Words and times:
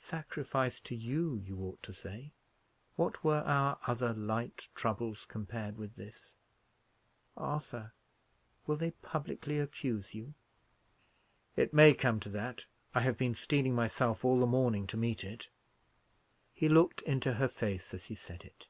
"Sacrifice 0.00 0.80
to 0.80 0.96
you, 0.96 1.36
you 1.36 1.56
ought 1.60 1.80
to 1.84 1.92
say. 1.94 2.32
What 2.96 3.22
were 3.22 3.44
our 3.46 3.78
other 3.86 4.12
light 4.12 4.70
troubles, 4.74 5.24
compared 5.24 5.76
with 5.78 5.94
this? 5.94 6.34
Arthur, 7.36 7.92
will 8.66 8.74
they 8.74 8.90
publicly 8.90 9.60
accuse 9.60 10.14
you?" 10.16 10.34
"It 11.54 11.72
may 11.72 11.94
come 11.94 12.18
to 12.18 12.28
that; 12.30 12.66
I 12.92 13.02
have 13.02 13.16
been 13.16 13.36
steeling 13.36 13.76
myself 13.76 14.24
all 14.24 14.40
the 14.40 14.46
morning 14.46 14.88
to 14.88 14.96
meet 14.96 15.22
it." 15.22 15.48
He 16.52 16.68
looked 16.68 17.00
into 17.02 17.34
her 17.34 17.46
face 17.46 17.94
as 17.94 18.06
he 18.06 18.16
said 18.16 18.42
it. 18.44 18.66